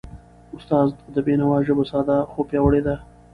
[0.57, 2.95] استاد د بینوا ژبه ساده، خو پیاوړی ده.